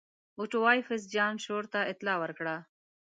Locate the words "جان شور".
1.13-1.63